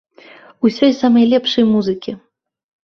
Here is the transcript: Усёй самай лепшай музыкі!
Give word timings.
Усёй 0.69 0.91
самай 1.01 1.25
лепшай 1.37 1.65
музыкі! 1.77 2.11